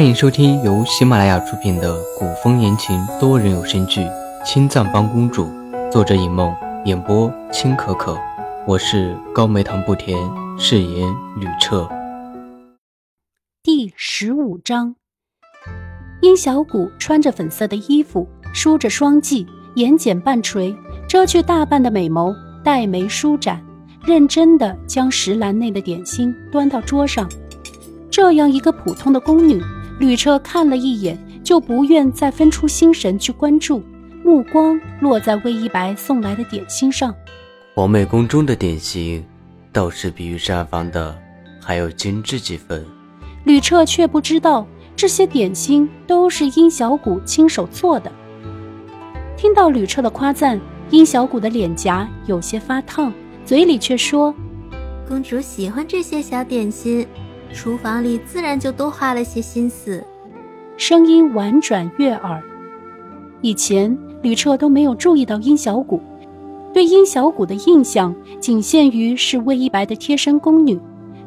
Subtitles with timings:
[0.00, 4.00] 欢迎收听由喜马拉雅出品的古风言情多人有声剧
[4.46, 5.44] 《青藏帮公主》，
[5.90, 8.16] 作者尹梦，演播青可可。
[8.66, 10.18] 我是高梅糖不甜，
[10.58, 11.06] 饰演
[11.36, 11.86] 吕彻。
[13.62, 14.96] 第十五章，
[16.22, 20.74] 殷小谷穿着粉色的衣服，梳着双髻，眼睑半垂，
[21.06, 23.62] 遮去大半的美眸，黛眉舒展，
[24.02, 27.28] 认真的将石篮内的点心端到桌上。
[28.10, 29.62] 这样一个普通的宫女，
[30.00, 33.82] 吕彻看了一眼，就不愿再分出心神去关注，
[34.24, 37.14] 目光落在魏一白送来的点心上。
[37.74, 39.22] 皇美宫中的点心，
[39.70, 41.14] 倒是比御膳房的
[41.60, 42.82] 还要精致几分。
[43.44, 44.66] 吕彻却不知道，
[44.96, 48.10] 这些点心都是殷小谷亲手做的。
[49.36, 50.58] 听到吕彻的夸赞，
[50.88, 53.12] 殷小谷的脸颊有些发烫，
[53.44, 54.34] 嘴里却说
[55.06, 57.06] ：“公主喜欢这些小点心。”
[57.52, 60.02] 厨房里自然就多花了些心思，
[60.76, 62.42] 声音婉转悦耳。
[63.42, 66.00] 以前吕彻都没有注意到殷小谷，
[66.72, 70.78] 对殷小谷的印象仅限于是魏一白的贴身宫女。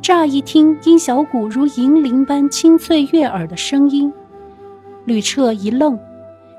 [0.00, 4.12] 乍一听殷小谷如银铃般清脆悦耳的声音，
[5.04, 5.98] 吕彻一愣，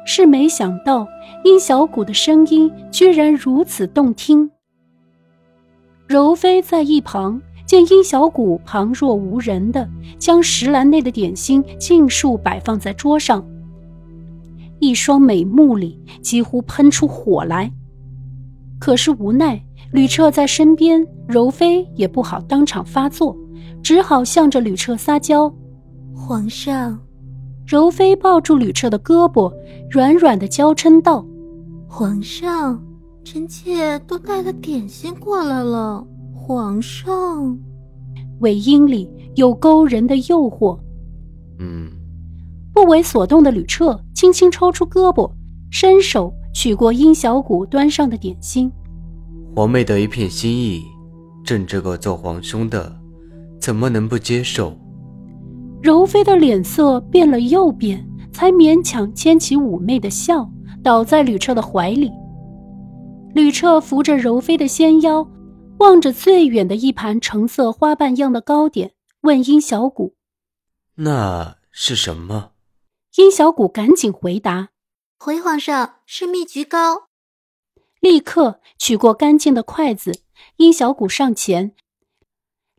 [0.06, 1.08] 是没想到
[1.44, 4.50] 殷小谷的声音居然如此动听。
[6.08, 7.42] 柔妃在一旁。
[7.70, 13.46] 见殷小谷旁若无人的将石篮内的点心尽数摆放在桌上，
[14.80, 17.72] 一双美目里几乎喷出火来。
[18.80, 23.38] 可是无奈吕彻在身边，柔妃也不好当场发作，
[23.84, 25.54] 只好向着吕彻撒娇
[26.12, 27.00] ：“皇上。”
[27.68, 29.54] 柔妃抱住吕彻的胳膊，
[29.92, 31.24] 软软的娇嗔道
[31.88, 32.84] ：“皇上，
[33.24, 36.04] 臣妾都带了点心过来了。”
[36.50, 37.60] 皇上，
[38.40, 40.80] 尾音里有勾人的诱惑。
[41.60, 41.92] 嗯，
[42.74, 45.32] 不为所动的吕彻轻轻抽出胳膊，
[45.70, 48.72] 伸手取过殷小谷端上的点心。
[49.56, 50.82] 皇妹的一片心意，
[51.46, 53.00] 朕这个做皇兄的，
[53.60, 54.74] 怎么能不接受？
[55.84, 60.50] 柔妃的脸色变了又变，才勉强牵起妩媚的笑，
[60.82, 62.10] 倒在吕彻的怀里。
[63.36, 65.24] 吕彻扶着柔妃的纤腰。
[65.80, 70.16] 望着最远的一盘橙色花瓣样的糕点，问殷小谷
[70.96, 72.52] ：“那是什么？”
[73.16, 74.70] 殷小谷赶紧回答
[75.18, 77.08] ：“回皇上，是蜜橘糕。”
[78.02, 80.22] 立刻取过干净的筷子，
[80.58, 81.74] 殷小谷上前，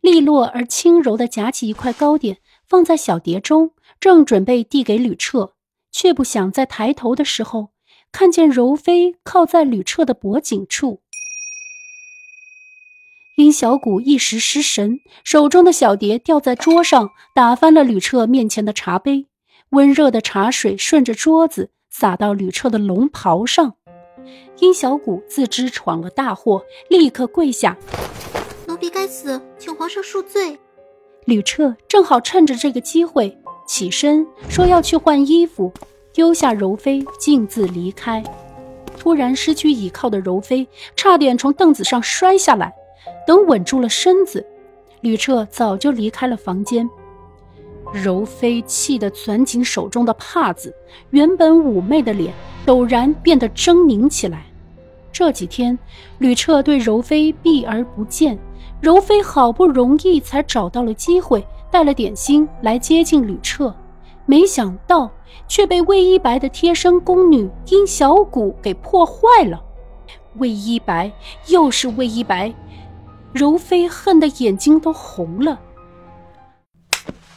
[0.03, 5.55] 利落而轻柔地夹起一块糕点，放在小碟中，正准备递给吕彻，
[5.91, 7.71] 却不想在抬头的时候，
[8.13, 11.01] 看见柔妃靠在吕彻的脖颈处。
[13.41, 19.29] 殷小谷一时失神，手中的小碟掉在桌上，打翻了吕彻面前的茶杯。
[19.71, 23.77] 温热的茶水顺着桌子洒到吕彻的龙袍上。
[24.59, 27.79] 殷小谷自知闯了大祸，立刻跪下
[28.69, 30.59] ：“奴婢该死，请皇上恕罪。”
[31.25, 33.35] 吕彻正好趁着这个机会
[33.67, 35.73] 起身，说要去换衣服，
[36.13, 38.23] 丢下柔妃，径自离开。
[38.99, 42.71] 突然失去倚靠的柔妃差点从凳子上摔下来。
[43.31, 44.45] 等稳住了身子，
[45.03, 46.91] 吕彻早就离开了房间。
[47.93, 50.75] 柔妃气得攥紧手中的帕子，
[51.11, 52.35] 原本妩媚的脸
[52.67, 54.47] 陡然变得狰狞起来。
[55.13, 55.79] 这几天，
[56.19, 58.37] 吕彻对柔妃避而不见，
[58.81, 63.73] 柔妃好不容易才找到了机会，带了点心来接近吕彻，
[64.27, 65.09] 没想到
[65.47, 69.63] 却被魏一白的贴身宫女殷小谷给破坏了。
[70.39, 71.13] 魏一白，
[71.47, 72.53] 又是魏一白！
[73.33, 75.61] 柔妃恨得眼睛都红了，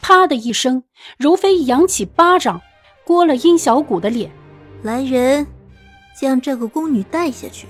[0.02, 0.82] 啪的一声，
[1.16, 2.60] 柔妃扬起巴掌，
[3.06, 4.30] 掴了殷小谷的脸。
[4.82, 5.46] 来人，
[6.18, 7.68] 将这个宫女带下去，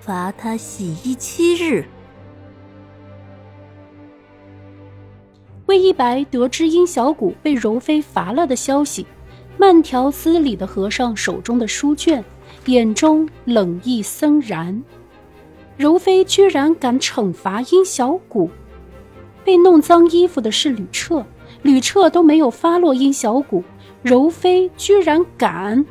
[0.00, 1.86] 罚她洗衣七日。
[5.66, 9.06] 魏一白得知殷小谷被柔妃罚了的消息，
[9.56, 12.22] 慢条斯理的合上手中的书卷，
[12.66, 14.82] 眼中冷意森然。
[15.82, 18.48] 柔妃居然敢惩罚殷小谷，
[19.44, 21.26] 被弄脏衣服的是吕彻，
[21.62, 23.64] 吕彻都没有发落殷小谷，
[24.00, 25.84] 柔妃居然敢！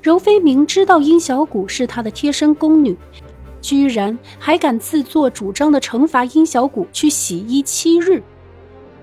[0.00, 2.96] 柔妃明知道殷小谷是她的贴身宫女，
[3.60, 8.22] 居然还敢自作主张的惩罚殷小谷去洗衣七日。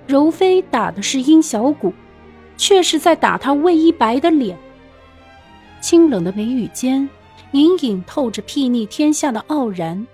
[0.08, 1.94] 柔妃打的是殷小谷，
[2.58, 4.58] 却是在打他魏一白的脸。
[5.80, 7.08] 清冷的眉宇间。
[7.52, 10.08] 隐隐透着睥睨天下的傲然。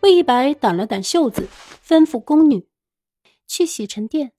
[0.00, 1.48] 魏一白掸了掸袖子，
[1.86, 2.66] 吩咐宫女
[3.46, 4.32] ：“去洗尘殿。”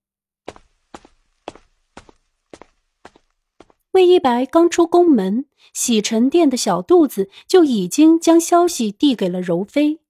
[3.91, 10.01] 魏一白刚出宫门，洗尘殿的小肚子就已经将消息递给了柔妃。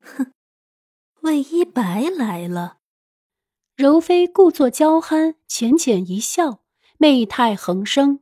[0.00, 0.32] 哼，
[1.22, 2.78] 魏一白来了。
[3.74, 6.60] 柔妃故作娇憨，浅浅一笑，
[6.96, 8.20] 媚态横生。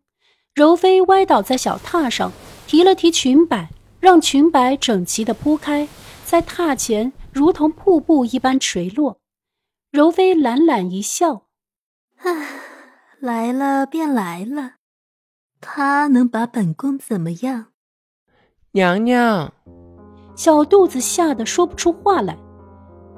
[0.54, 2.32] 柔妃歪倒在小榻上，
[2.66, 3.70] 提了提裙摆，
[4.00, 5.88] 让裙摆整齐的铺开，
[6.24, 9.18] 在榻前如同瀑布一般垂落。
[9.90, 11.46] 柔妃懒懒一笑
[12.22, 12.26] ：“啊。”
[13.22, 14.72] 来了便来了，
[15.60, 17.66] 他能把本宫怎么样？
[18.72, 19.52] 娘娘，
[20.34, 22.36] 小肚子吓得说不出话来。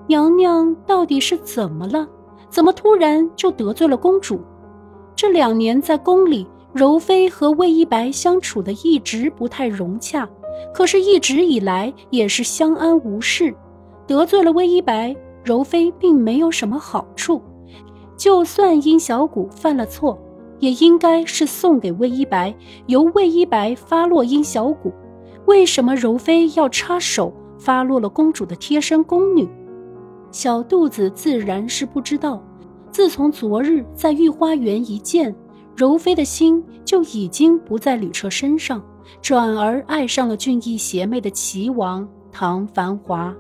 [0.07, 2.07] 娘娘到底是怎么了？
[2.51, 4.45] 怎么突然就得罪了公主？
[5.17, 10.29] 这两年在宫里，柔妃和魏一白相处的一直不太融洽，
[10.75, 13.55] 可是，一直以来也是相安无事。
[14.09, 17.41] 得罪了魏一白，柔妃并没有什么好处。
[18.17, 20.19] 就算殷小谷犯了错，
[20.59, 22.53] 也应该是送给魏一白，
[22.87, 24.93] 由魏一白发落殷小谷。
[25.47, 29.49] 为什么柔妃要插手发落了公主的贴身宫女？
[30.33, 32.43] 小肚子自然是不知道。
[32.91, 35.35] 自从昨日在御花园一见，
[35.77, 38.83] 柔妃的心就已经不在吕彻身上，
[39.21, 43.35] 转而爱上了俊逸邪魅的齐王唐繁华。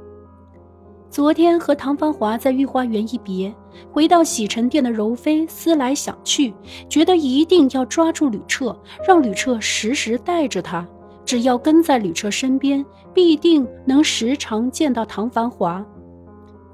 [1.09, 3.55] 昨天和唐繁华在御花园一别，
[3.93, 6.53] 回到洗尘殿的柔妃思来想去，
[6.89, 8.77] 觉得一定要抓住吕彻，
[9.07, 10.85] 让吕彻时时带着他。
[11.25, 12.85] 只要跟在吕彻身边，
[13.15, 15.87] 必定能时常见到唐繁华。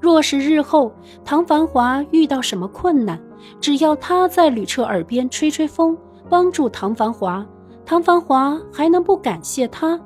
[0.01, 0.91] 若是日后
[1.23, 3.17] 唐繁华遇到什么困难，
[3.61, 7.45] 只要他在吕彻耳边吹吹风，帮助唐繁华，
[7.85, 9.97] 唐繁华还能不感谢他？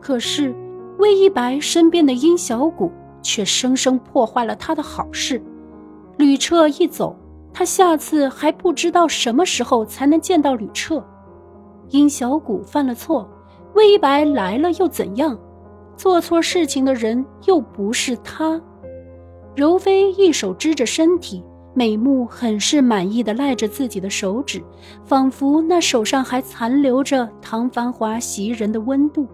[0.00, 0.54] 可是
[0.98, 2.92] 魏一白身边的殷小谷。
[3.24, 5.40] 却生生破坏了他的好事。
[6.16, 7.16] 吕彻一走，
[7.54, 11.00] 他下次还不知道什么时候才能见到吕彻。
[11.90, 13.30] 殷小谷犯了错，
[13.74, 15.38] 魏一白来了又怎样？
[15.96, 18.60] 做错事情的人又不是他。
[19.54, 21.42] 柔妃一手支着身体，
[21.74, 24.62] 美目很是满意的赖着自己的手指，
[25.04, 29.28] 仿佛那手上还残留着唐繁华袭人的温度。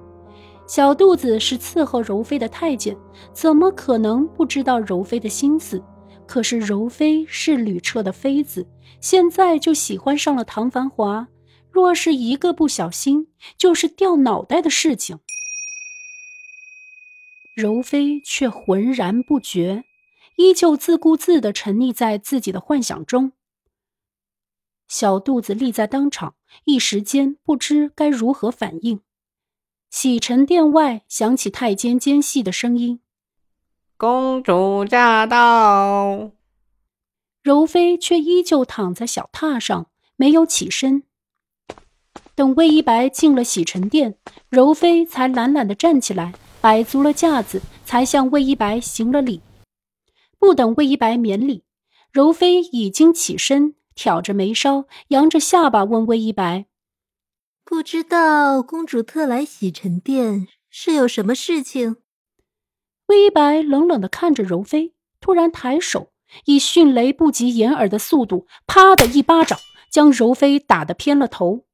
[0.66, 2.96] 小肚子是伺候柔妃的太监，
[3.32, 5.82] 怎么可能不知道柔妃的心思？
[6.26, 8.66] 可是柔妃是吕彻的妃子，
[9.00, 11.28] 现在就喜欢上了唐繁华，
[11.70, 15.20] 若是一个不小心，就是掉脑袋的事情。
[17.54, 19.84] 柔妃却浑然不觉，
[20.38, 23.32] 依旧自顾自的沉溺在自己的幻想中。
[24.86, 29.00] 小肚子立在当场，一时间不知该如何反应。
[29.90, 33.00] 洗尘殿外响起太监奸细的声音
[33.98, 36.30] ：“公主驾到。”
[37.42, 41.02] 柔妃却依旧躺在小榻上，没有起身。
[42.36, 44.16] 等魏一白进了洗尘殿，
[44.48, 49.40] 柔妃才懒懒的站起来，摆足了架子，才向魏一白行了礼。
[50.38, 51.64] 不等魏一白免礼，
[52.12, 56.66] 柔妃已经起身，挑着眉梢，扬着下巴问魏一白。
[57.64, 61.96] 不知道公主特来洗尘殿是有什么事情？
[63.08, 66.12] 魏一白冷冷的看着柔妃，突然抬手，
[66.46, 69.58] 以迅雷不及掩耳的速度，啪的一巴掌
[69.90, 71.64] 将柔妃打得偏了头。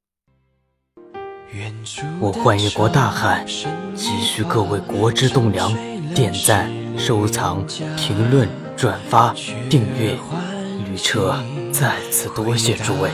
[2.21, 5.73] 我幻一国大汉，急需各位国之栋梁
[6.13, 7.65] 点赞、收藏、
[7.97, 9.35] 评论、转发、
[9.69, 10.17] 订阅。
[10.87, 11.35] 旅车，
[11.73, 13.11] 再次多谢诸位。